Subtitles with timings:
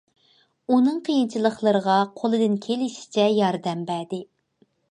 [0.75, 4.23] ئۇنىڭ قىيىنچىلىقلىرىغا قولىدىن كېلىشىچە ياردەم بەردى.